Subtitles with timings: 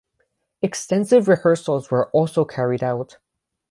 [0.63, 3.19] Extensive rehearsals were also carried out.